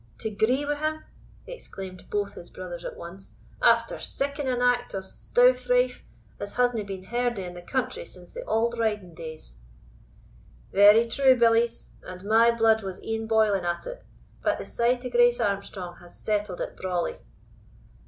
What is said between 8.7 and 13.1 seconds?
riding days!" "Very true, billies, and my blood was